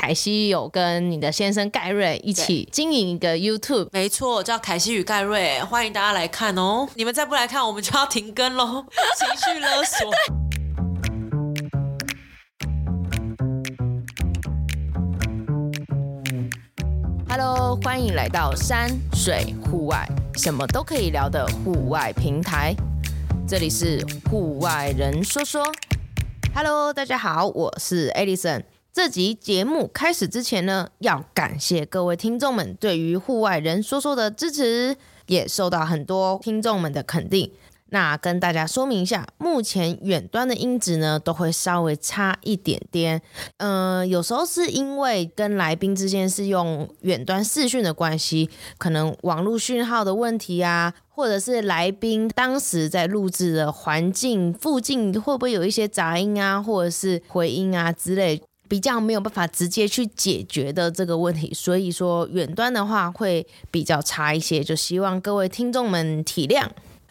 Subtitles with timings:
[0.00, 6.88] 凯西有跟你的先生盖瑞一起经营一个 YouTube，没错，叫凯西与盖瑞，欢迎大家来看哦。
[6.94, 8.86] 你们再不来看，我们就要停更喽，
[9.18, 10.08] 情绪勒索。
[17.28, 22.72] Hello，欢迎来到山水户外，什么都可以聊的户外平台。
[23.48, 25.66] 这里是户外人说说。
[26.54, 28.62] Hello，大家好，我是 Alison。
[28.98, 34.96] 这集节目开始之前呢，要感谢各位听众们对于户外人说说的支持，
[35.28, 37.48] 也受到很多听众们的肯定。
[37.90, 43.22] 那跟大家说明一下，目前远端的音质呢都会稍微差一点点。
[43.58, 61.52] 嗯、有时候是因为跟来宾之间是用远端视讯的关系，可能网络讯号的问题啊，或者是来宾当时在录制的环境附近会不会有一些杂音啊，或者是回音啊之类，比较没有办法直接去解决的这个问题。
[61.54, 66.68] 所以说远端的话会比较差一些，就希望各位听众们体谅。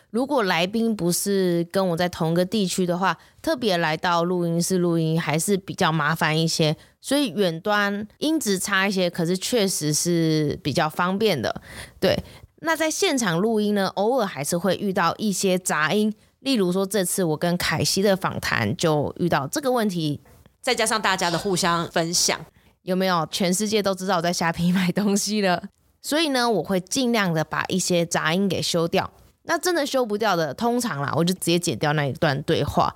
[0.10, 11.62] 如果来宾不是跟我在同一个地区的话，特别来到录音室录音还是比较麻烦一些，所以远端音质差一些，可是确实是比较方便的。
[12.00, 12.18] 对，
[12.62, 20.22] 那在现场录音呢，偶尔还是会遇到一些杂音，例如说这次我跟凯西的访谈就遇到这个问题，
[20.68, 22.38] 再加上大家的互相分享，
[22.82, 23.26] 有没有？
[23.32, 25.64] 全世界都知道我在虾皮买东西了，
[26.02, 29.10] 所以呢，我会尽量的把一些杂音给修掉。
[29.44, 32.94] 那真的修不掉的，通常啦，我就直接剪掉那一段对话。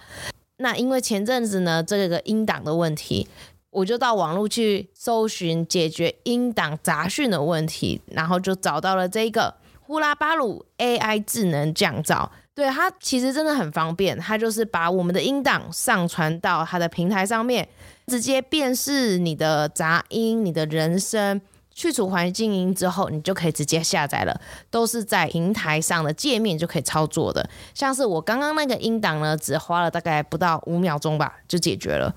[0.58, 3.26] 那因为前阵子呢，这个音档的问题，
[3.70, 12.28] 我就到网络去搜寻解决音档杂讯的问题，然后就找到了这个呼啦巴鲁 AI 智能降噪。
[12.54, 17.68] 对，它其实真的很方便，它就是把我们的音档上传到它的平台上面，
[18.08, 21.42] 直接辨识你的杂音、你的人声。
[21.74, 27.50] 去除环境音之后，你就可以直接下载了，都是在平台上的界面就可以操作的。
[27.74, 32.14] 像是我刚刚那个音档呢，只花了大概不到五秒钟吧，就解决了。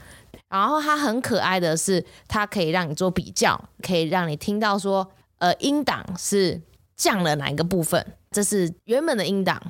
[0.48, 5.08] 然后它很可爱的是，它可以让你做比较，可以让你听到说，
[5.38, 6.60] 呃，音档是
[6.96, 9.62] 降了哪一个部分，这是原本的音档，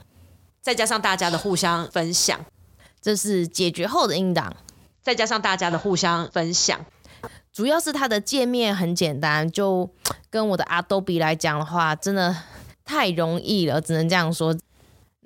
[0.64, 2.40] 再加上大家的互相分享，
[2.98, 4.56] 这是解决后的音档，
[5.02, 6.80] 再加上大家的互相分享。
[7.52, 9.90] 主要是它的界面很简单，就
[10.30, 12.34] 跟我的 Adobe 来讲的话，真的
[12.82, 14.56] 太容易了，只能这样说。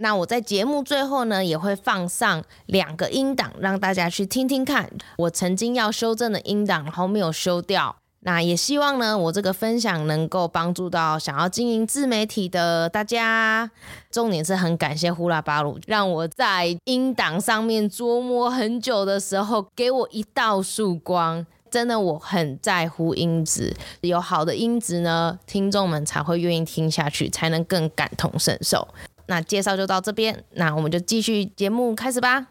[0.00, 4.91] 那我在节目最后呢，也会放上两个音档，让大家去听听看。
[5.19, 7.94] 我曾经要修正的音档，然后没有修掉。
[8.21, 13.71] 那也希望呢，我这个分享能够帮助到想要经营自媒体的大家。
[14.11, 21.47] 重点是很感谢呼啦巴鲁，让我在音档上面琢磨很久的时候，给我一道曙光。
[21.71, 28.89] 真的，我很在乎音质，有好的音质呢，听众们才会愿意听下去，才能更感同身受。
[29.27, 32.47] 那介绍就到这边，那我们就继续节目开始吧。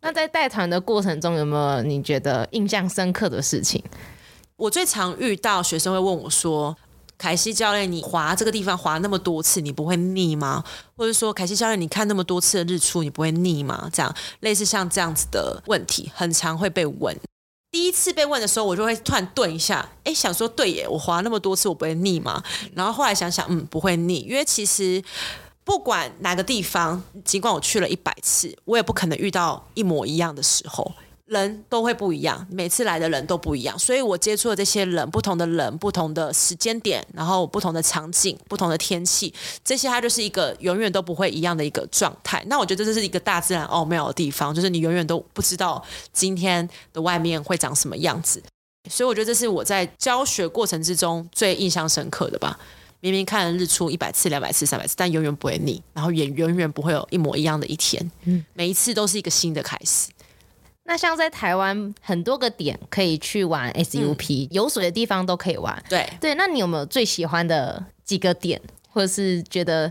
[0.00, 3.84] 那在带团的过程中，有没有你觉得印象深刻的事情？
[4.56, 6.76] 我最常遇到学生会问我说
[7.18, 10.62] ：“凯西教练，你滑这个地方滑那么多次，你不会腻吗？”
[10.96, 17.18] 或者说：“凯西教练，你看那么多次的日出，你不会腻吗？”这样类似像这样子的问题，很常会被问。
[17.72, 22.40] 第一次被问的时候，我就会突然顿一下，哎，想说对耶，我滑那么多次，我不会腻吗？
[22.74, 25.02] 然后后来想想，嗯，不会腻，因为其实
[25.64, 30.92] 不管哪个地方，尽管我去了一百次，我也不可能遇到一模一样的时候。
[31.26, 39.32] 人都会不一样，每次来的人都不一样，所以我接触的这些人，不同的人，不同的时间点，然后不同的场景，不同的天气，
[39.64, 42.44] 这些它就是一个永远都不会一样的一个状态。
[42.46, 45.82] 那我觉得这是一个大自然奥妙的地方，就是你永远都不知道
[46.12, 48.42] 今天的外面会长什么样子。
[48.90, 52.58] 所以我觉得这是我在教学过程之中最印象深刻的吧。
[53.00, 58.10] 明明看日出一百次、两百次、三百次，但永远不会腻，然后也永远不会有一模一样的一天。
[58.24, 60.08] 嗯，每一次都是一个新的开始。
[60.86, 65.82] 那像在台湾很多个点可以去玩 SUP，、嗯、有水的地方都可以玩。
[65.88, 68.60] 对对，那你有没有最喜欢的几个点，
[68.90, 69.90] 或者是觉得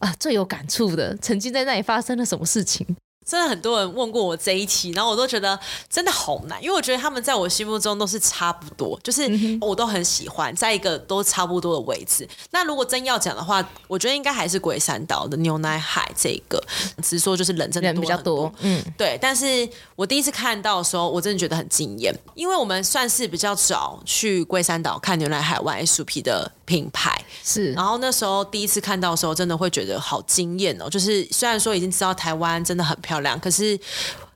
[0.00, 2.84] 啊最有感触的，曾经在那里发生了什么事情？
[3.24, 5.58] 真的很多人问过我这一题，然后我都觉得
[5.88, 9.22] 真的好难，因为我觉得他们在我心目中都是差不多，就是
[9.60, 12.28] 我都很喜欢，在一个都差不多的位置。
[12.50, 16.62] 那如果真要讲的话，我觉得应该还是龟山岛的牛奶海这个，
[17.02, 19.18] 只是说就是人真的人比较多，嗯，对。
[19.20, 27.70] 但是我第一次看到的时候，我真的觉得很惊艳，因为我们算是比较早去龟山岛看牛奶海玩 SUP 的品牌，是。
[27.74, 33.38] 然后那时候第一次看到的时候，真的会觉得好惊艳哦，就是虽然说已经知道台湾真的很漂亮。
[33.38, 33.78] 可是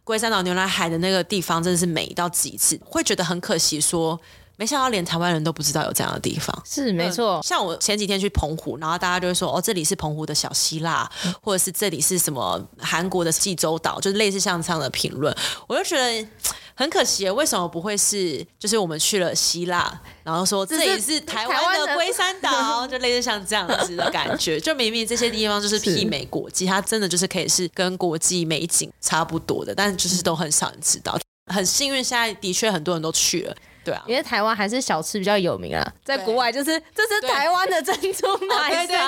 [0.04, 4.20] 龟山岛牛奶海的那个地方真的是美到极致，会觉得很可惜说，说
[4.56, 6.54] 没想到连台湾人都不知道有这样的地方。
[6.66, 15.34] 是没错、嗯，像我前几天去澎湖，然后大家就会说，哦，这里是澎湖的小希腊，嗯、或者是这里是什么韩国的济州岛，就是类似像这样的评论，
[15.66, 16.28] 我就觉得。
[16.78, 18.46] 很可惜，为什么不会是？
[18.58, 24.60] 就是我们去了希腊，然后说这里是台湾的龟山岛，就类似像这样子的感觉。
[24.60, 31.18] 就明明这些地方就是媲美国际，它真的就是可以是跟国际美景差不多的，但就是都很少人知道。
[31.50, 33.56] 很幸运，现在的确很多人都去了。
[33.86, 38.98] 对啊，因为台湾还是小吃比较有名啊，在国外就是这是台湾的珍珠奶茶， 对对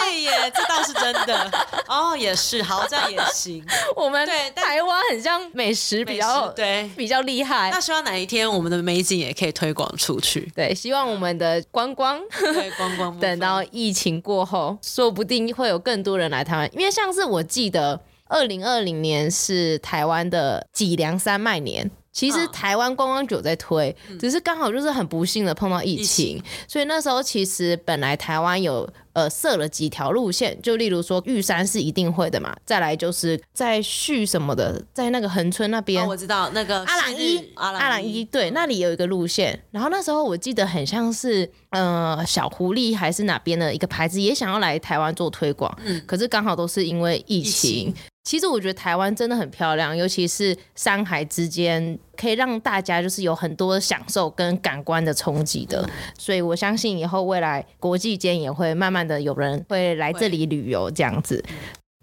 [0.00, 1.50] 对，耶，这倒是真的
[1.88, 3.64] 哦，也是，好，这样也行。
[3.96, 10.50] 我们对台湾很像美食比较对比较厉害，那希望哪一天我们的美景也可以推广出去。
[10.54, 21.90] 对，希望我们的观光对观光 等到疫情过后，说不定会有更多人来台湾，因为像是我记得二零二零年是台湾的脊梁山脉年。
[22.12, 38.22] 其实台湾观光局在推，嗯、只是刚好就是很不幸的碰到疫情，疫情，所以那时候其实本来台湾有呃设了几条路线，就例如说玉山是一定会的嘛，再来就是在旭什么的，在那个恒村那边、哦，我知道那个阿朗伊，阿朗伊。
[38.26, 47.70] 对，那里有一个路线，然后那时候我记得很像是呃小狐狸还是哪边的一个牌子也想要来台湾做推广，嗯，可是刚好都是因为疫情。
[47.70, 47.94] 疫情。
[48.24, 55.88] 其实我觉得台湾真的很漂亮，尤其是山海之间，可以让大家就是有很多享受跟感官的冲击的。
[56.18, 61.44] 所以我相信以后未来国际间也会慢慢的有人会来这里旅游这样子。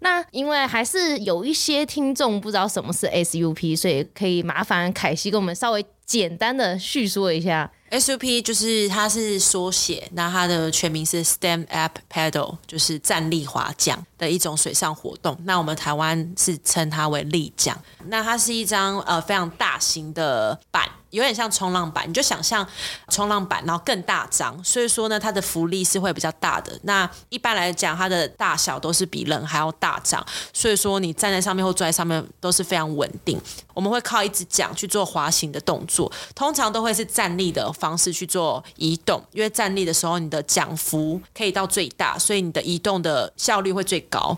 [0.02, 7.70] 那因为还是有一些听众不知道什么是 SUP，所以可以麻烦凯西跟我们稍微简单的叙说一下。
[7.90, 15.36] SUP 就是它是缩写，那它的全名是 Stand Up Paddle，就是站立划桨的一种水上活动。
[15.44, 17.76] 那我们台湾是称它为立桨。
[18.06, 20.88] 那它是一张呃非常大型的板。
[21.10, 22.66] 有点像冲浪板，你就想象
[23.08, 26.78] 冲浪板，然后更大张，所以说呢，它的浮力是会比较大的。
[26.82, 33.40] 那一般来讲，它的大小都是比人还要大张，所以说你站在上面或坐在上面都是非常稳定。
[33.74, 44.36] 我们会靠一只桨去做滑行的动作，通常都会是站立的方式去做移动，因为站立的时候你的桨幅可以到最大，所以你的移动的效率会最高。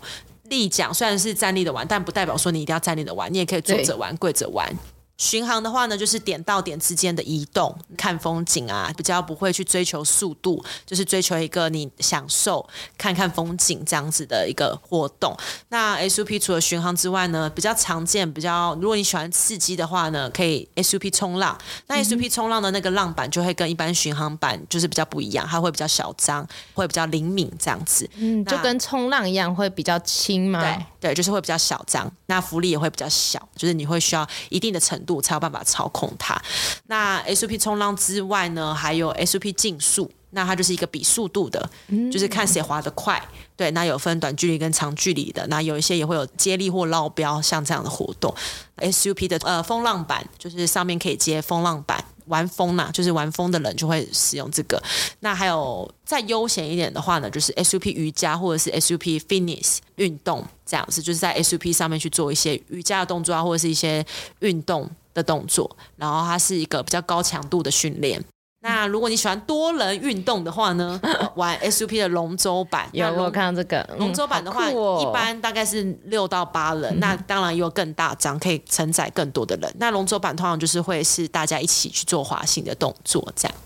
[0.49, 4.71] 立桨虽然是站立的玩，但不代表说你一定要站立的玩，你也可以坐着玩、跪着玩。
[5.17, 12.67] 巡航的话呢，就是点到点之间的移动，看风景啊，比较不会去追求速度，就是追求一个你享受
[12.97, 15.35] 看看风景这样子的一个活动。
[15.69, 21.57] 那 SUP 除了巡航之外呢，比较常见，比较如果你喜欢刺激的话呢，可以 SUP 冲浪。
[21.87, 28.09] 那 SUP 冲浪的那个浪板就会跟一般巡航板就是比较不一样，它会比较小张，会比较灵敏这样子。
[28.15, 30.59] 嗯，就跟冲浪一样，会比较轻嘛？
[30.61, 35.23] 对对，就是会比较小张，那浮力也会比较小，就是你会需要一定的程度。
[35.23, 36.39] 才有办法操控它。
[36.87, 43.21] 那 SUP 冲浪之外呢，还有 SUP 竞速，那它就是一个比速度的，嗯、就是看谁滑得快。
[43.55, 48.33] 对，那有分短距离跟长距离的，那有一些也会有接力或捞标，像这样的活动。
[48.77, 52.03] SUP 的呃风浪板，就是上面可以接风浪板。
[52.25, 54.81] 玩疯呐、就是玩疯的人就会使用这个。
[55.19, 64.05] 那还有再悠闲一点的话呢，就是 SUP 瑜伽或者是 SUP Fitness 运动这样子，就是在 SUP 上面去做一些瑜伽的动作啊，或者是一些
[64.39, 65.75] 运动的动作。
[65.97, 68.23] 然后它是一个比较高强度的训练。
[68.65, 70.97] 那如果你喜欢多人运动的话呢，
[71.35, 79.69] 玩 SUP 的龙舟版，有我看到这个龙舟版的话，哦、一般大概是六到八人，嗯、那当然也有更大张，可以承载更多的人。
[79.77, 83.57] 那龙舟版通常就是会是大家一起去做滑行的动作，这样。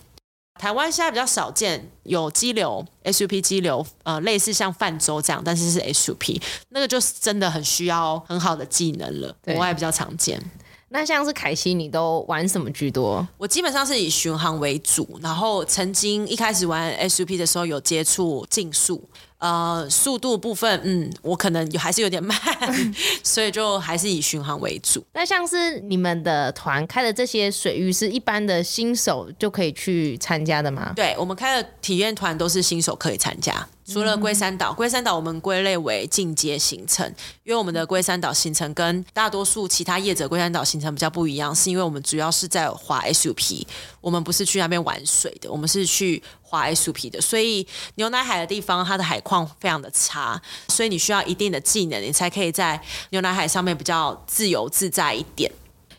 [0.60, 10.42] 台湾现在比较少见有激流 SUP 激流，呃，类似像泛舟这样，但是是 SUP，那个就是真的很需要很好的技能了，国外比较常见。
[10.90, 13.28] 那像是凯西，你都玩什么居多？
[13.38, 19.04] 我基本上是以巡航为主，然后曾经一开始玩 SUP 的时候有接触竞速。
[19.40, 22.36] 呃，速度部分，嗯，我可能有还是有点慢，
[23.22, 25.06] 所以就还是以巡航为主。
[25.14, 30.92] 那像是你们的团开的这些水域，是一般的新手就可以去参加的吗？
[30.96, 33.68] 对，我们开的体验团都是新手可以参加。
[33.88, 37.08] 除了龟山岛，龟山岛我们归类为进阶行程，
[37.44, 43.66] 因为我们的龟山岛行程跟大多数其他业者龟山岛行程比较不一样，是因为我们主要是在滑 SUP，
[44.02, 47.66] 我们不是去那边玩水的，我们是去滑 SUP 的，所以
[47.96, 55.50] 牛奶海的地方它的海况非常的差，所以你需要一定的技能，你才可以在牛奶海上面比较自由自在一点。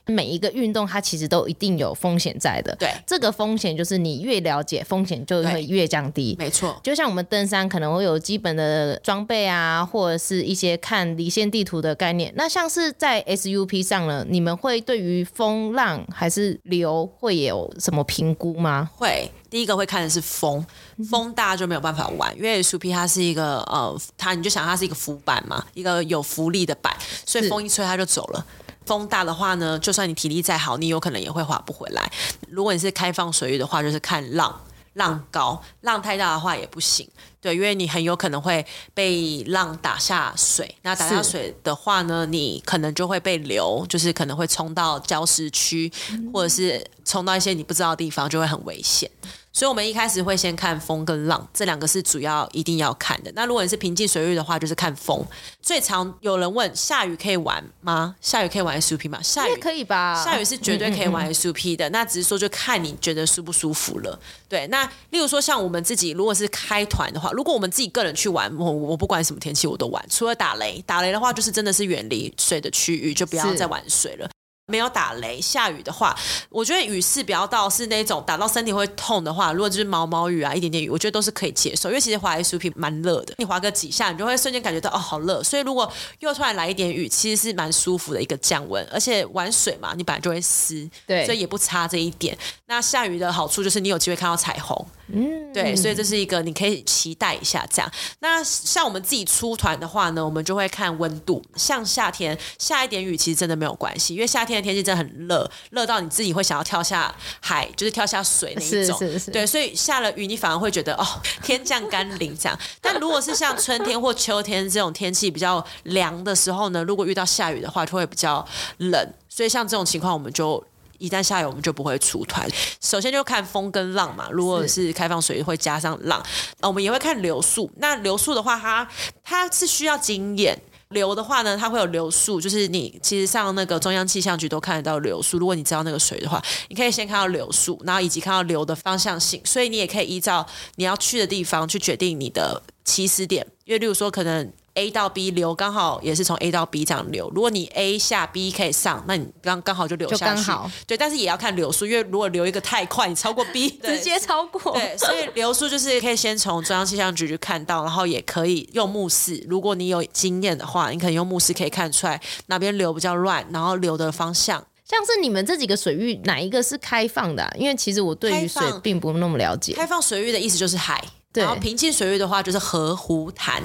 [0.08, 2.74] 每一个运动它其实都一定有风险在的。
[2.76, 6.34] 对，这个风险就是你越了解风险，就会越降低。
[6.38, 12.32] 没错，就像我们登山可能会有基本的装备啊，或者是一些看离线地图的概念。
[12.36, 18.90] 那像是在 SUP 上呢，你们会对于风浪还是流会有什么评估吗？
[18.96, 20.64] 会，第一个会看的是风，
[21.10, 26.96] 风大就没有办法玩，因为 SUP 它是一个呃，它你就想它是一个浮板嘛，一个有浮力的板，
[27.26, 28.46] 所以风一吹它就走了。
[28.88, 32.10] 风大的话呢，就算你体力再好，你有可能也会划不回来。
[32.48, 34.58] 如果你是开放水域的话，就是看浪，
[34.94, 37.06] 浪高，浪太大的话也不行。
[37.40, 38.64] 对，因为你很有可能会
[38.94, 40.74] 被浪打下水。
[40.82, 45.92] 那打下水的话呢，你可能就会被流，就是可能会冲到礁石区，
[46.32, 49.08] 或者是冲到一些你不知道的地方，就会很危险。
[49.52, 53.32] 所以，我们一开始会先看风跟浪，这两个是主要一定要看的。
[53.34, 55.24] 那如果你是平静水域的话，就是看风。
[55.60, 58.14] 最常有人问：下雨可以玩吗？
[58.20, 59.20] 下雨可以玩 SUP 吗？
[59.22, 60.22] 下雨可以吧？
[60.24, 61.86] 下雨是绝对可以玩 SUP 的。
[61.86, 64.18] 嗯嗯嗯，那只是说，就看你觉得舒不舒服了。
[64.48, 70.82] 对，那例如说像我们自己，如果是开团的话，如果我们自己个人去玩，我我不管什么天气我都玩，除了打雷。
[70.86, 74.28] 打雷的话，就是真的是远离水的区域，就不要再玩水了。
[74.68, 76.14] 没有打雷，下雨的话，
[76.50, 81.88] 我觉得雨势不要到是那种打到身体会痛的话，如果就是毛毛雨啊，一点点雨，我觉得都是可以接受。
[81.88, 85.42] 因为其实滑 SUP 蛮热的，你滑个几下，你就会瞬间感觉到哦，好热。
[85.42, 88.86] 所以如果又突然来一点雨，其实是蛮舒服的一个降温。
[88.92, 92.36] 而且玩水嘛，你本来就会湿，对，所以也不差这一点。
[92.66, 94.86] 那下雨的好处就是你有机会看到彩虹。
[95.12, 97.90] 嗯，对，所以这是一个你可以期待一下这样。
[98.20, 101.42] 那像我们自己出团的话呢，我们就会看温度。
[101.56, 108.98] 像夏天下一点雨，其实真的没有关系，因为夏天的天气真的很热，热到你自己会想要跳下海，就是跳下水那一种。
[108.98, 109.30] 是是是。
[109.30, 111.06] 对，所以下了雨，你反而会觉得哦，
[111.42, 112.58] 天降甘霖这样。
[112.82, 118.46] 但如果是像春天或秋天这种天气比较凉的时候呢，如果遇到下雨的话，就会比较
[118.76, 119.12] 冷。
[119.28, 120.62] 所以像这种情况，我们就。
[120.98, 122.48] 一旦下雨，我们就不会出团。
[122.80, 126.22] 首先就看风跟浪嘛，如果是开放水域会加上浪，
[126.60, 127.70] 我们也会看流速。
[127.76, 128.88] 那流速的话，它
[129.22, 130.60] 它是需要经验。
[130.90, 135.38] 流的话呢，它会有流速，就是你其实上那个中央气象局都看得到流速。
[135.38, 143.46] 如果你知道那个水的话，你可以先看到流速，然后以及看到流的方向性，所以你也可以依照你要去的地方去决定你的起始点。
[143.64, 144.52] 因为例如说可能。
[144.78, 150.42] A 到 B 流刚好也是从 A 到 B 这样流，如果你 A 下 B 可以上，那你刚刚好就流下去。
[150.42, 154.72] 好对，但是也要看流速，因为如果流一个太快，你超过 B， 直接超过。
[154.74, 159.44] 对，所以流速就是可以先从中央气象局去看到，然后也可以用目视。
[159.48, 164.64] 如果你有经验的话，你可能用目视可以看出来哪边流比较乱，然后流的方向。
[164.84, 167.50] 像是你们这几个水域哪一个是开放的啊？
[167.58, 169.74] 因为其实我对于水并不那么了解。
[169.74, 171.02] 开放水域的意思就是海，
[171.34, 173.62] 然后平静水域的话就是河湖潭。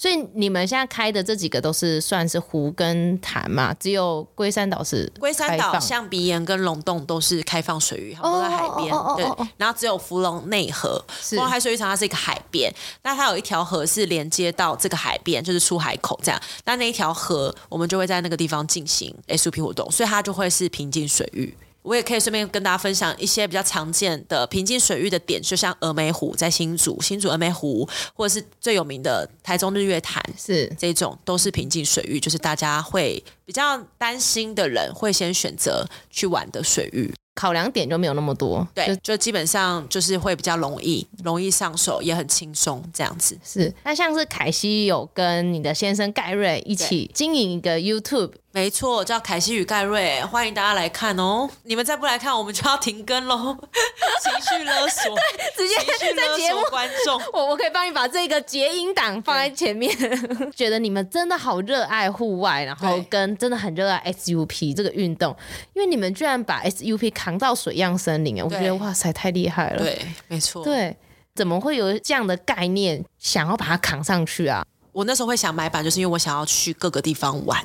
[0.00, 3.74] 所以你们现在开的这几个都是算是湖跟潭嘛？
[3.80, 8.94] 只有龟山岛是龟山岛、象鼻岩跟龙洞都是开放水域，都在海边。
[9.16, 16.40] 对，然后只有芙蓉内河，芙蓉海水浴场它是一个海边，那它有一条河是连接到这个海边，就是出海口这样。
[16.64, 21.52] 那那一条河，我们就会在那个地方进行 SUP 活动，所以它就会是平静水域。
[21.88, 37.10] 我也可以顺便跟大家分享一些比较常见的平静水域的点，就像峨眉湖在新竹，新竹峨眉湖，或者是最有名的台中日月潭，是这种都是平静水域，就是大家会比较担心的人会先选择去玩的水域。
[37.38, 43.38] 考量点就没有那么多，对，就，就基本上就是会比较容易，容易上手，也很轻松这样子。
[43.44, 48.32] 是，那像是凯西有跟你的先生盖瑞一起经营一个 YouTube。
[48.50, 51.48] 没错，叫凯西与盖瑞，欢迎大家来看哦。
[51.64, 53.56] 你们再不来看，我们就要停更喽。
[54.24, 55.14] 情绪勒索，
[55.54, 55.76] 直接
[56.16, 57.20] 在节目观众。
[57.32, 59.94] 我我可以帮你把这个结音档放在前面。
[60.56, 65.36] 觉得你们真的好热爱户外，然后跟真的很热爱 SUP 这个运动，
[65.74, 69.82] 因为你们居然把 SUP 扛到水漾森林，我觉得哇塞，太厉害了。
[69.82, 70.64] 对，没错。
[70.64, 70.96] 对，
[71.34, 74.64] 怎么会有这样的概念，想要把它扛上去啊？
[74.92, 77.62] 我那时候会想买板，就是因为我想要去各个地方玩。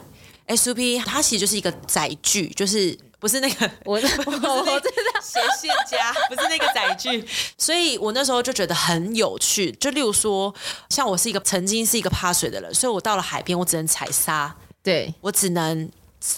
[0.48, 7.26] SUP 它其实就是一个载具，就是不是那个 我 我知道斜线家，不是那个载具，
[7.58, 9.72] 所以我那时候就觉得很有趣。
[9.80, 10.54] 就例如说，
[10.90, 14.54] 像我是一个曾经是一个怕水的人，所以我到了海边，我只能踩沙，
[14.84, 15.90] 对，我只能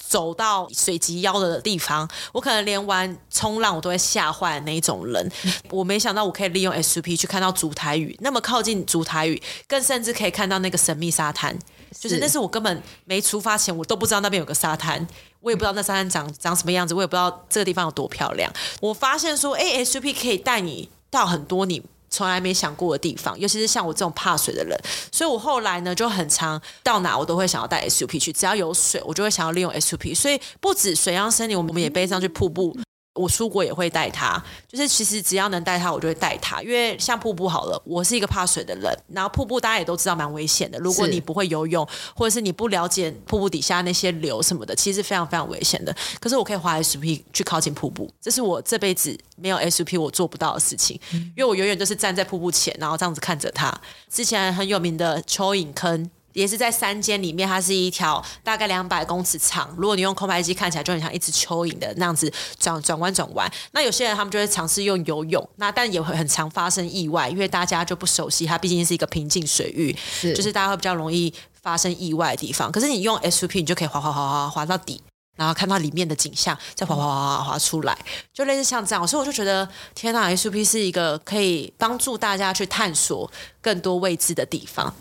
[0.09, 5.31] 走到水及腰的地方，我可能连玩冲浪我都会吓坏的那一种人。
[5.69, 11.55] 我没想到我可以利用 SUP 去看到烛台屿，那么靠近烛台屿，更甚至可以看到那个神秘沙滩。
[11.91, 15.07] 就是那是我根本没出发前，我都不知道那边有个沙滩，
[15.39, 18.51] 我也不知道那沙滩长长什么样子，我也不知道这个地方有多漂亮。
[18.81, 21.81] 我发现说，哎，SUP 可以带你到很多你
[22.15, 24.79] 从来没想过的地方，尤其是像我这种怕水的人，
[25.11, 30.15] 所以我后来呢就很常到哪我都会想要带 SUP 去，只要有水，我就会想要利用 SUP。
[30.15, 32.77] 所以不止水漾森林，我们也背上去瀑布。
[33.15, 36.61] 我出国也会带它，就是其实只要能带它，我就会带它。
[36.61, 40.77] 因为像瀑布好了，我是一个怕水的人，然后瀑布大家也都知道蛮危险的。
[40.79, 45.95] 如果你不会游泳，或者是你不了解瀑布底下那些流什么的，其实非常非常危险的。
[46.19, 50.99] 可是我可以滑 SUP 去靠近瀑布，这是我这辈子没有 SUP 我做不到的事情。
[51.11, 53.73] 因为我永远都是站在瀑布前，然后这样子看着它。
[54.09, 56.11] 之前很有名的蚯蚓坑。
[56.35, 59.73] 也是在山间里面，它是一条大概两百公尺长。
[59.77, 63.49] 如果你用空拍机看起来就很像一只蚯蚓的那样子转转弯转弯。
[63.71, 72.69] 那有些人他们就会尝试用游泳，那但也会很常发生意外，因为大家就不熟悉它，毕竟是一个平静水域，是就是大家会比较容易发生意外的地方。
[72.69, 75.01] 可是你用 SUP，你就可以滑滑滑滑滑到底，
[75.37, 77.97] 然后看到里面的景象，再滑滑滑滑滑出来，
[78.33, 79.07] 就类似像这样。
[79.07, 84.93] 所以我就觉得，天呐，SUP 是一个可以帮助大家去探索更多未知的地方。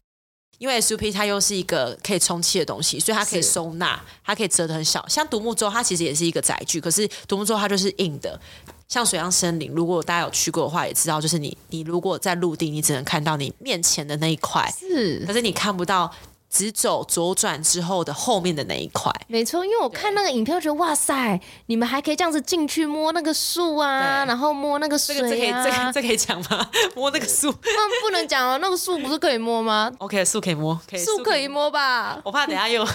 [0.64, 5.06] 因为 SUP 它又是一个可以充气的东西，所以它可以收纳，它可以折得很小。
[5.06, 8.40] 像独木舟，它其实也是一个载具，可是独木舟它就是硬的。
[8.88, 16.10] 像水上森林，如果大家有去过的话，也知道，就是你你如果在陆地，你只能看到你面前的那一块，是，可是你看不到。
[16.54, 26.70] 直走左转之后的后面的那一块，没错，因为我看那个影片，我觉得哇塞，你们还可以这样子进去摸那个树啊，然后摸那个水啊，这个这可以这个这可以讲吗？
[26.94, 27.52] 摸那个树？
[27.64, 32.20] 那不能讲哦，那个树不是可以摸吗？OK，树可以摸，树可以摸吧？
[32.22, 32.86] 我怕等下又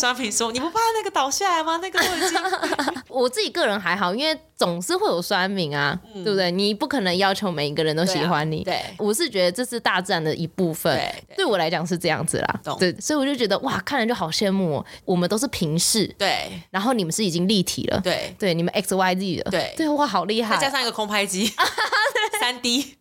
[0.00, 1.80] 商品说你不怕那个倒下来吗？
[1.82, 2.38] 那个都已经，
[3.08, 4.38] 我自己个人还好，因为。
[4.58, 6.50] 总是会有酸民啊，嗯、对不对？
[6.50, 8.64] 你不可能要求每一个人都喜欢你。
[8.64, 10.92] 对，啊、对，我是觉得这是大自然的一部分。
[10.96, 12.60] 对，对，对我来讲是这样子啦。
[12.64, 14.86] 懂对，所以我就觉得哇，看了就好羡慕哦。
[15.04, 20.56] 我们都是平视，对，然后你们是已经立体了，对，对，你们 X Y Z 了，对，对，哇，好厉害！
[20.56, 21.52] 再加上一个空拍机，
[22.40, 22.96] 三 D，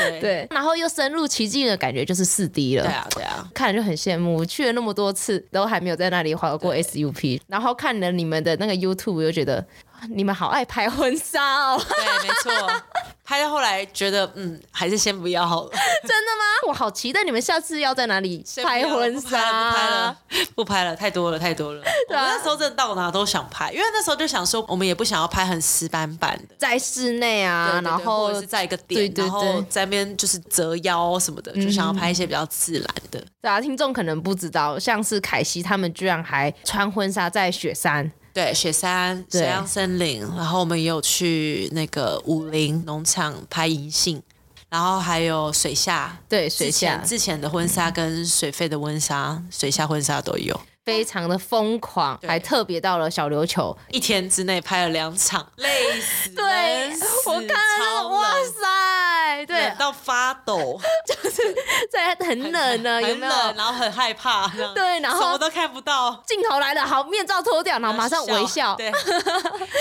[0.00, 2.82] 对，对，然后又深入其境的感觉就是四 D 了。
[2.82, 4.44] 对啊，对啊，看了就很羡慕。
[4.44, 9.64] 去了那么多次，都还没有在那里滑过 SUP，然后看了你们的那个 YouTube，我就觉得。
[10.10, 11.80] 你们好爱拍婚纱哦！
[11.88, 12.82] 对，没错，
[13.24, 15.70] 拍到后来觉得，嗯，还是先不要好了。
[16.02, 16.44] 真的吗？
[16.68, 19.28] 我好期待你们下次要在哪里拍婚纱。
[19.30, 20.16] 不拍了，
[20.56, 21.82] 不拍了，太多了，太多了。
[22.08, 33.24] 对啊，我那时候真的到哪都想拍，因为那时候就想说，我们也不想要拍很死板板的，在室内啊，然后或者是在一个点，然后在那边就是折腰什么的，嗯、就想要拍一些比较自然的。
[33.40, 38.10] 对啊，听众可能不知道，像是凯西他们居然还穿婚纱在雪山。
[38.32, 44.22] 对，雪山、雪山森林，然后我们也有去那个武林农场拍银杏，
[44.70, 50.58] 然后还有水下，对，水下之前的婚纱跟水费的婚纱，水下婚纱都有。
[50.84, 56.90] 非常的疯狂，还特别到了小琉球，一天之内拍了两场，累死，对，
[57.26, 61.54] 我看了，冷哇塞，对，冷到发抖， 就是
[61.90, 63.32] 在很冷呢，有没有？
[63.56, 68.90] 然后很害怕， 对，然后什么都看不到，镜头来了，好，面罩脱掉，然后马上微笑， 对，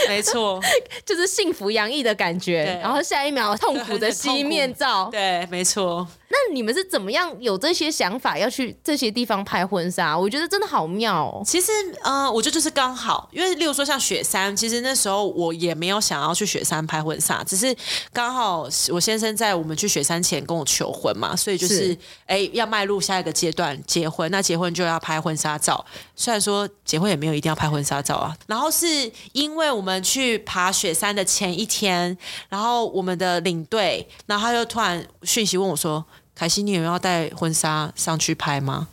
[0.07, 0.61] 没错，
[1.03, 6.07] 就是幸福洋溢的感觉，然后下一秒痛苦的吸面罩，对，没错。
[6.33, 10.17] 那你们是怎么样有这些想法要去这些地方拍婚纱？
[10.17, 11.43] 我觉得真的好妙哦。
[11.45, 11.71] 其实，
[12.03, 17.75] 呃，我觉得就是刚好，因为例如说像雪山，其实那时候我也没有想要去雪山拍婚纱，只是
[18.11, 25.83] 刚好我先生在我们去雪山前跟我求婚嘛，所以就是哎是要迈入下一个阶段结婚，那结婚就要拍婚纱照。
[26.15, 32.17] 虽然说结婚也没有一定要拍婚纱照啊，然后是因为我们去爬雪山的前一天，
[32.49, 36.05] 然后我们的领队，然后他就突然讯息问我说。
[36.33, 38.87] 凯西，你有要带婚纱上去拍吗？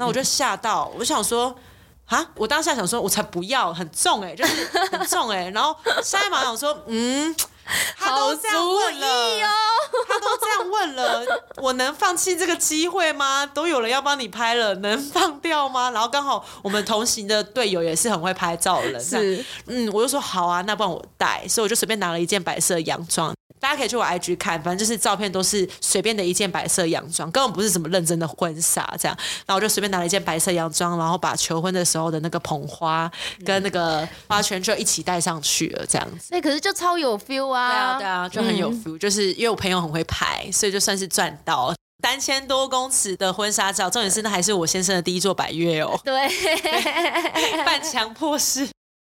[0.00, 1.54] 那我就吓到，我就想说，
[2.06, 5.50] 啊，我当下想说，我才不要，很重哎、欸，就是很重哎、欸。
[5.50, 7.36] 然后下一秒想说，嗯，
[7.98, 9.48] 他都这样问了，哦、
[10.08, 13.44] 他都这样问了，我能放弃这个机会吗？
[13.44, 15.90] 都有人要帮你拍了，能放掉吗？
[15.90, 23.34] 然后刚好我们同行的队友也是很会拍照的人，是，嗯，我就说好啊，那不然我带，所以我就随便拿了一件白色洋装。
[23.60, 29.16] 大家可以去我 IG 看，反正就是照片都是随便的一件白色洋装，根本不是什么认真的婚纱这样。
[29.46, 33.10] 然后我就随便拿了一件白色洋装，然后把求婚的时候的那个捧花
[33.44, 36.28] 跟那个花圈就一起带上去了，这样子。
[36.30, 37.68] 那、欸、可是就超有 feel 啊！
[37.70, 43.90] 对啊，对啊，就很有 feel，、嗯、就是因为我朋友很会拍，所以就算是赚到三千多公尺的婚纱照。
[43.90, 46.00] 重点是那还是我先生的第一座百月哦。
[46.02, 46.28] 对，
[47.64, 48.66] 半强迫式。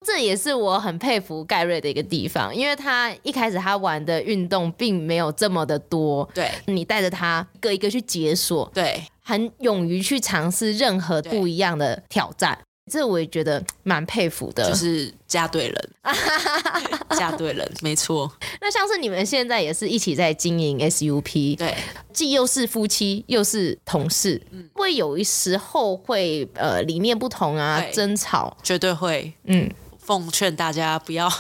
[0.07, 12.59] 这也是我很佩服盖瑞的一个地方，因为他一开始他玩的运动并没有这么的多，对，你带着他一个一个去解锁，对，很勇于去尝试任何不一样的挑战。
[12.91, 15.91] 这我也觉得蛮佩服的，就是嫁对人，
[17.19, 18.33] 嫁对人，没错。
[18.63, 21.75] 那像是你们现在也是一起在经营 SUP，对，
[22.15, 29.71] 既又是夫妻又是同事，嗯，会有一时候会呃理念不同啊，争吵，绝对会，嗯，
[30.09, 31.31] 奉劝大家不要。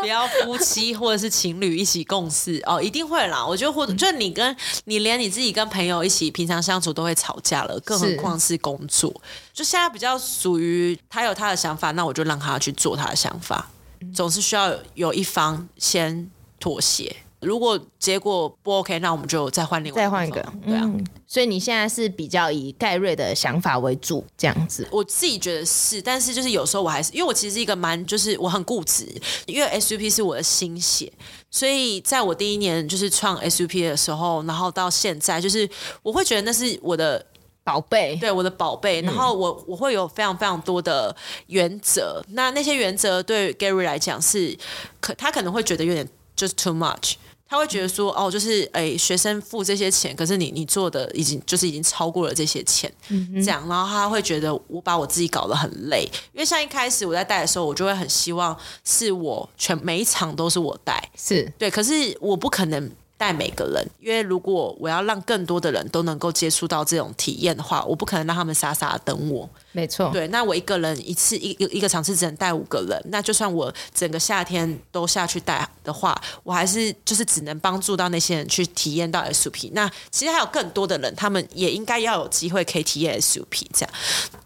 [0.00, 3.44] 不要夫妻或者是情侣一起共事哦，一定会啦。
[3.44, 9.12] 我觉得或者就你跟你连你自己跟朋友一起平常相处都会吵架了，更何况是工作。
[9.52, 13.70] 就现在比较属于他有他的想法，那我就让他去做他的想法，
[14.14, 17.14] 总是需要有一方先妥协。
[17.40, 21.04] 如果结果不 OK，那我们就再换另外再换一个，对啊、嗯。
[21.26, 24.86] 所以你现在是比较以盖瑞的想法为主，这样子。
[24.90, 29.06] 我自己觉得是，但是就是有时候我还是因为我其实是一个蛮就是我很固执，
[29.46, 31.10] 因为 SUP 是我的心血，
[31.50, 35.68] 所以在我第一年就是创 SUP 的时候，然后到现在就是
[36.02, 37.24] 我会觉得那是我的
[37.62, 39.00] 宝贝，对我的宝贝。
[39.02, 41.14] 然后我我会有非常非常多的
[41.46, 44.58] 原则，那那些原则对 Gary 来讲是
[45.00, 47.14] 可他可能会觉得有点就是 too much。
[47.50, 62.90] 他会觉得说，哦，就是诶，学生付这些钱，可是你你做的已经就是已经超过了这些钱，嗯、这样，然后他会觉得我把我自己搞得很累，因为像一开始我在带的时候，我就会很希望是我全每一场都是我带，是对，可是我不可能。
[63.20, 69.46] 带每个人，因为如果我要让更多的人都能够接触到这种体验的话，我不可能让他们傻傻的等我。
[69.72, 79.68] 没错，对，那我一个人一次一一个场次只能带五个人，那就算我整个夏天都下去带的话，我还是就是只能帮助到那些人去体验到 SUP。
[79.74, 83.94] 那其实还有更多的人，他们也应该要有机会可以体验 SUP 这样。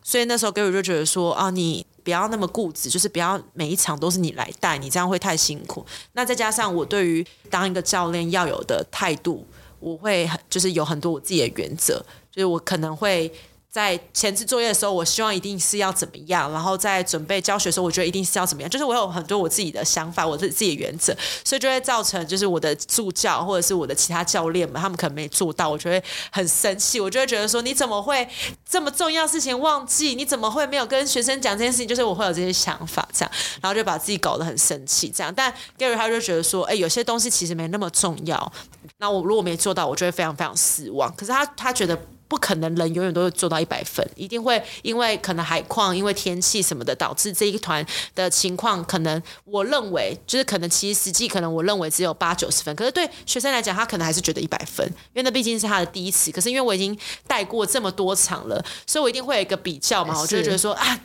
[0.02, 1.86] 所以那时候 Gary 就觉得说啊，你。
[2.04, 5.84] 不要那么固执，就是不要每一场都是你来带，你这样会太辛苦。
[6.12, 9.44] 那再加上我对于当一个教练要有的态度，
[9.80, 13.32] 我会就是有很多我自己的原则，就是我可能会。
[13.74, 18.70] 在前置作业的时候，我希望一定是要怎么样，然后在准备教学的时候，我觉得一定是要怎么样。
[18.70, 21.12] 就是我有很多我自己的想法，我自自己的原则，
[21.44, 27.00] 所以就会造成就是我的助教或者是我的其他教练们，他们可能没做到，我就会很生气。
[27.00, 28.28] 我就会觉得说，你怎么会
[28.64, 30.14] 这么重要事情忘记？
[30.14, 31.88] 你怎么会没有跟学生讲这件事情？
[31.88, 35.08] 就是我会有这些想法，这样，然后就把自己搞得很生气。
[35.08, 38.52] 这样，但 Gary 他就觉得说，哎，有些东西其实没那么重要。
[38.98, 41.12] 那我如果没做到，我就会非常非常失望。
[41.16, 41.98] 可是他他觉得。
[42.34, 56.32] 不可能人永远都会做到一百分，一定会因为可能海况、因为天气什么的，导致这一团的情况可能我认为就是可能其实实际可能我认为只有八九十分，可是对学生来讲，他可能还是觉得一百分，因为那毕竟是他的第一次。
[56.32, 61.00] 可是因为我已经带过这么多场了，所以我一定会有一个比较嘛，我就会觉得说啊，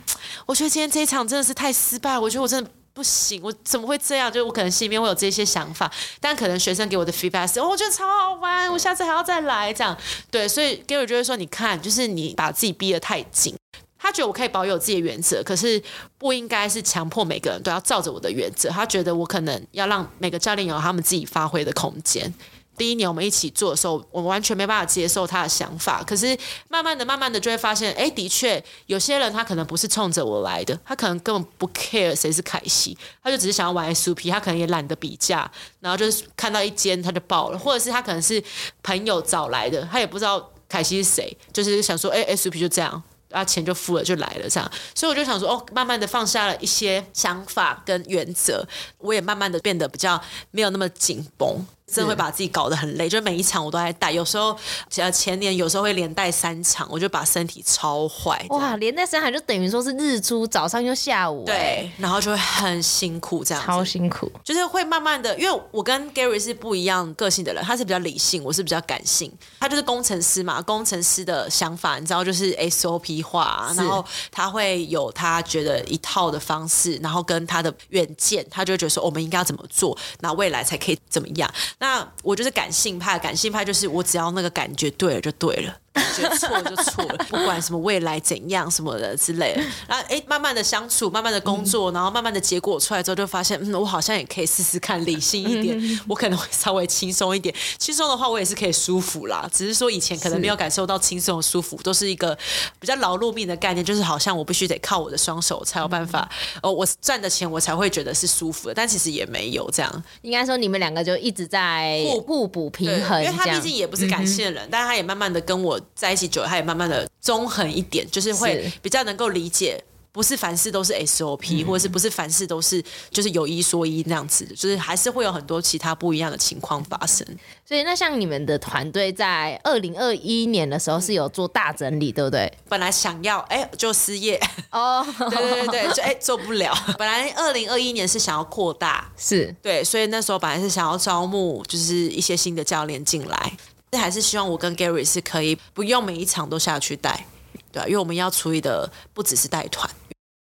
[0.46, 2.68] 我觉得今天这一场真的是太失败，我觉得我真的。
[3.00, 4.30] 不行，我怎么会这样？
[4.30, 9.96] 就我可能心里面会有这些想法，但可能学生给我的 feedback 是，哦，我觉得超好玩，我下次还要再来这样。
[10.30, 13.54] 对，所以 Gary 就会说，你看，就是你把自己逼得太紧。
[13.98, 15.82] 他觉得我可以保有自己的原则，可是
[16.18, 18.68] 不应该是强迫每个人都要照着我的原则。
[18.68, 22.32] 他觉得我可能要让每个教练有他们自己发挥的空间。
[22.80, 26.02] 第一年我们一起做的时候，我完全没办法接受他的想法。
[26.02, 26.34] 可是
[26.70, 38.42] 慢慢的、慢慢的就会发现，哎，的确有些人他可能不是冲着我来的，他可能根本不 care 谁是凯西，他就只是想要玩 SUP，他可能也懒得比价，然后就是看到一间他就报了，或者是他可能是
[38.82, 44.72] 朋友找来的，他也不知道凯西是谁，就是想说，哎，SUP 就这样，啊，钱就付了就来了这样。
[44.94, 48.66] 所以我就想说，哦，慢慢的放下了一些想法跟原则，
[48.96, 50.18] 我也慢慢的变得比较
[50.50, 51.66] 没有那么紧绷。
[51.92, 54.56] 真的会把自己搞得很累，就每一场我都在带，有时候
[54.96, 58.44] 呃前年有时候会连带三场，我就把身体超坏。
[58.50, 81.50] 哇，连带三场就等于说是日出早上又下午，对，然后就会很辛苦这样，超辛苦，就是会慢慢的，因为我跟 Gary 是不一样个性的人，他是比较理性，我是比较感性，他就是工程师嘛，工程师的想法你知道就是 SOP 化，然后他会有他觉得一套的方式，然后跟他的远见，他就会觉得说我们应该要怎么做，那未来才可以怎么样。
[81.80, 85.76] 那我就是感性派，感性派就是我只要那个感觉对了就对了。
[86.14, 89.62] 觉得错就错了， 不管什么未来怎样什么的之类的。
[89.88, 97.52] 然后哎，慢慢的相处，慢慢的工作，然后慢慢的结果出来之后，就发现嗯，我好像也可以试试看理性一点，我可能会稍微轻松一点。
[97.78, 99.48] 轻松的话，我也是可以舒服啦。
[99.52, 102.38] 只是说以前可能没有感受到轻松的舒服，都是一个
[102.78, 106.28] 比较劳碌命的概念，就是好像我必须得靠我的双手才有办法
[106.62, 108.74] 哦，我赚的钱我才会觉得是舒服的。
[108.74, 110.04] 但其实也没有这样。
[110.22, 115.79] 应该说你们两个就一直在互互补平衡，因为他毕竟也不是感性的人，但他也慢慢的跟我。
[115.94, 127.24] 在一起久了，他也慢慢的中横一点，就是会比较能够理解不是凡事都是 SOP，、嗯、或者是不是凡事都是就是有一说一那样子，就是还是会有很多其他不一样的情况发生。
[127.64, 132.52] 所以那像你们的团队在二零二一年的时候是有做大整理，对不对？
[132.68, 134.40] 本来想要哎、欸、就失业。
[134.72, 136.74] 哦， 对对对对，就哎、欸、做不了。
[136.98, 139.54] 本来二零二一年是想要扩大，是。
[139.62, 147.26] 对，所以那时候本来是想要招募就是一些新的教练进来，但还是希望我跟 Gary 是可以不用每一场都下去带。
[147.72, 149.88] 对，因为我们要处理的不只是带团。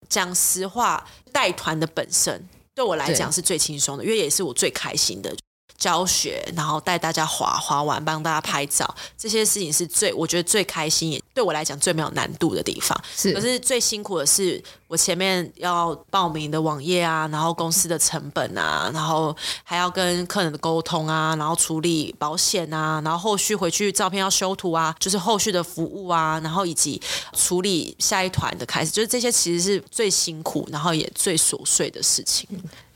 [0.09, 5.35] 讲实话，带团的本身对我来讲是最轻松的，因为也是我最开心的。
[5.81, 12.97] 教学，然后带大家滑滑完，帮大家拍照，这些事情是最我觉得最开心，也对我来讲最没有难度的地方。
[13.17, 27.01] 是，可是最辛苦的是我前面要报名的网页啊，然后公司的成本啊，然后还要跟客人的沟通啊，然后处理保险啊，然后后续回去照片要修图啊，就是后续的服务啊，然后以及
[27.33, 32.47] 处理下一团的开始，就是这些其实是最辛苦，然后也最琐碎的事情。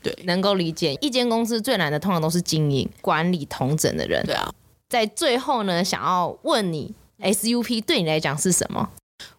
[0.05, 0.93] 对，能够理解。
[1.01, 4.23] 一间公司最难的，通常都是经营、管理、同整的人。
[4.23, 4.53] 对啊，
[4.87, 8.87] 在最后呢，想要问你，SUP 对你来讲是什么？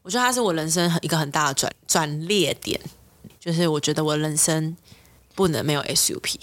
[0.03, 2.81] 我觉得它是我人生一个很大的转转捩点，
[3.39, 4.77] 就是我觉得我人生
[5.37, 6.35] 不能没有 SUP。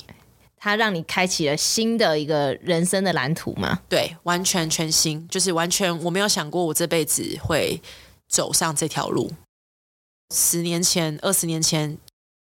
[0.55, 3.81] 它让你开启了新的一个人生的蓝图吗？
[3.89, 7.81] 对，完全全新，就是完全我没有想过我这辈子会
[8.29, 9.29] 走上这条路。
[10.33, 11.97] 十年前、二十年前，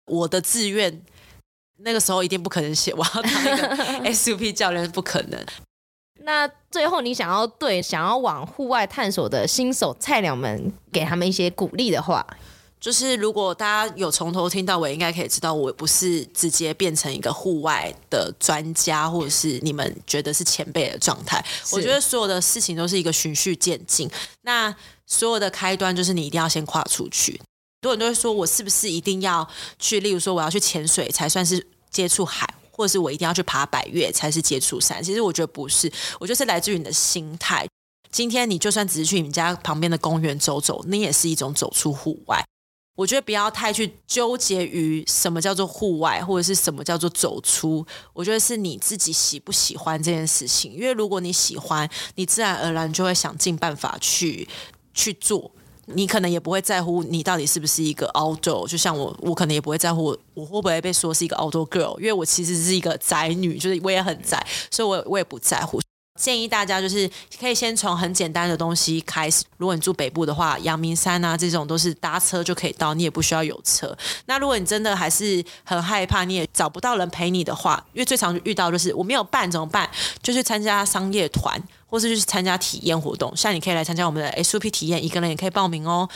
[0.06, 1.00] 我的志愿。
[1.78, 3.76] 那个时候一定不可能写我要当一个
[4.12, 5.44] SUP 教练，不可能。
[6.20, 12.26] 那最后你想要对想要往户外探索的新手菜鸟们给他们一些鼓励的话，
[12.80, 21.42] 就是如果大家有从头听到尾，应该可以知道我不是直接变成一个户外的专家，或者是你们觉得是前辈的状态。
[21.72, 24.10] 我觉得所有的事情都是一个循序渐进。
[24.42, 24.74] 那
[25.06, 27.40] 所有的开端就是你一定要先跨出去。
[27.80, 30.00] 很多人都会说，我是不是一定要去？
[30.00, 35.00] 例如说，我要去潜水才算是接触海，或者是我一定要去爬百岳才是接触山？
[35.00, 35.88] 其实我觉得不是，
[36.18, 37.64] 我觉得是来自于你的心态。
[38.10, 42.44] 今天你就算只是去你们家旁边的公园走走，那也是一种走出户外。
[42.96, 47.86] 我觉得不要太去纠结于什么叫做户外，或者是什么叫做走出。
[48.12, 50.72] 我觉得是你自己喜不喜欢这件事情。
[50.72, 54.48] 因为如果你喜欢，你自然而然就会想尽办法去
[54.92, 55.52] 去做。
[55.94, 65.80] 你可能也不会在乎你到底是不是一个 auto 就像我，我可能也不会在乎我，会不会被说是一个 auto girl，因为我其实是一个宅女，就是我也很宅，所以我我也不在乎。
[66.18, 69.44] 建议大家就是可以先从很简单的东西开始。
[69.56, 73.96] 如果你住北部的话，阳明山啊这种都是搭车就可以到，你也不需要有车。
[74.26, 79.88] 那如果你真的还是很害怕，你也找不到人陪你的话，因为最常遇到就是我没有伴怎么办？
[80.20, 81.62] 就去参加商业团。
[81.88, 86.08] 或是去参加体验活动，像你可以来参加我们的 SUP 体验，一个人也可以报名哦。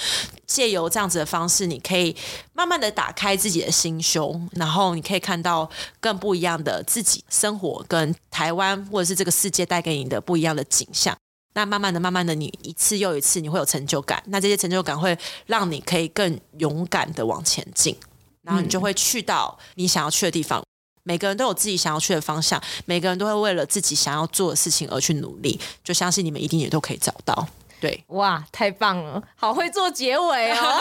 [0.46, 2.14] 借由这样子的方式，你可以
[2.52, 11.16] 慢慢的打开自己的心胸，然后你可以看到更不一样的自己生活，跟台湾或者是这个世界带给你的不一样的景象。
[11.54, 14.22] 那慢慢的、慢慢的，你一次又一次，你会有成就感。
[14.26, 17.94] 那这些成就感会让你可以更勇敢的往前进，
[18.42, 20.62] 然后你就会去到你想要去的地方。
[21.04, 27.46] 每个人都有自己想要去的方向，每个人都会为了自己想要做的事情而去努力，就相信你们一定也都可以找到。
[27.80, 30.80] 对，哇，太棒了，好会做结尾哦。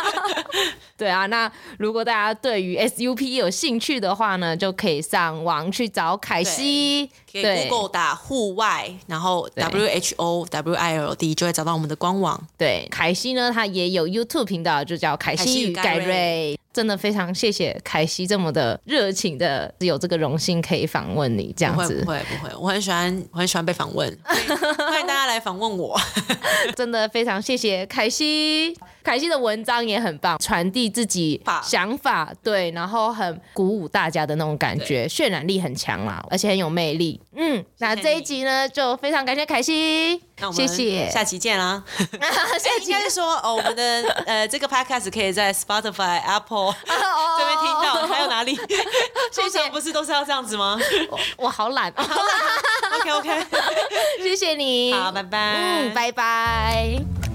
[0.96, 12.42] 对啊，那如果大家对于 SUP 有兴趣的话呢，就可以上网去找凯西，可以 Google 打户外，然后 W H O W I L D 就会找到我们的官网。
[12.56, 16.58] 对，凯西呢，他也有 YouTube 频道，就叫凯西与盖瑞。
[16.74, 22.02] 真的非常谢谢凯西这么的热情的，有这个荣幸可以访问你这样子。
[22.04, 25.96] 不会不会我很喜欢我很喜欢被访问， 欢迎大家来访问我。
[26.74, 37.20] 真的非常谢谢凯西，凯西的文章也很棒，传递自己想法，对，然后很鼓舞大家的那种感觉，渲染力很强啦，而且很有魅力。
[37.36, 40.20] 嗯，那这一集呢，就非常感谢凯西。
[40.38, 41.84] 那我们谢谢，下期见啦！
[42.58, 48.56] 下期应该是说哦，我们的 呃这个 podcast 可以在 Spotify、Apple 这边听到，还有哪里？
[49.30, 50.76] 谢谢，不是都是要这样子吗？
[51.36, 53.00] 我好懒，好懒。
[53.00, 53.46] OK OK，
[54.22, 57.33] 谢谢你，好，拜拜，嗯，拜拜。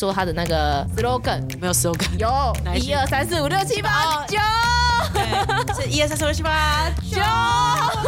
[0.00, 4.38] 说他的那个 slogan 没有 slogan，有，一二三四五六七八九，
[5.78, 7.20] 是一二三四五六七八九。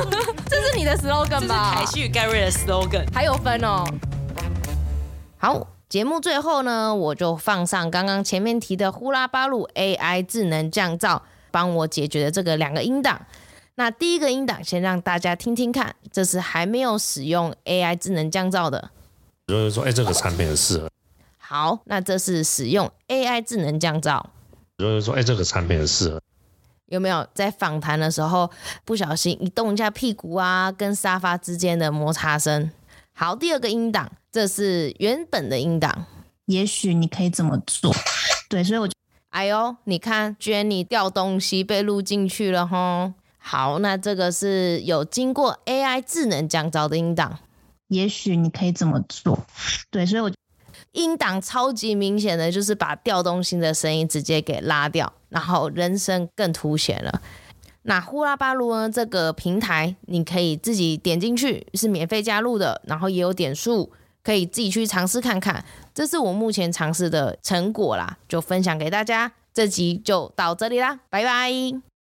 [0.49, 1.75] 这是你的 slogan 吧？
[1.75, 3.85] 这是凯西与 Gary 的 slogan，还有分哦。
[5.37, 13.21] 好，节目最后呢，我就放上刚刚前面提的呼啦巴鲁 AI 智能降噪，帮我解决的这个两个音档。
[13.75, 18.91] 那第一个音档先让大家听听看，这是还没有使用 AI 智能降噪的。
[19.49, 20.89] 就是说，哎，这个产品很适合。
[21.53, 24.25] 好，那这是使用 AI 智能降噪，
[24.79, 26.19] 就是说，哎，这个产品很适合。
[26.87, 28.51] 有没有在访谈的时候
[28.87, 32.71] 不小心移动一下屁股啊，跟沙发之间的摩擦声？
[33.13, 36.07] 好，第二个音档，这是原本的音档。
[36.47, 37.95] 也许你可以这么做。
[38.49, 38.95] 对，所以我就，
[39.29, 43.13] 哎呦，你看，Jenny 掉东西被录进去了吼。
[43.37, 47.41] 好，那这个是有经过 AI 智能降噪的音档。
[47.89, 49.39] 也许你可以这么做。
[49.91, 50.31] 对，所以我
[50.93, 57.21] 音档超级明显的就是把调动性的声音直接给拉掉，然后人声更凸显了。
[57.83, 58.89] 那呼啦巴噜呢？
[58.89, 63.91] 这个平台你可以自己点进去，是免费加入的，然后也有点数，
[64.23, 65.65] 可以自己去尝试看看。
[65.93, 69.33] 这是我目前尝试的成果啦，就分享给大家。
[69.53, 71.92] 这集就到这里啦，拜拜。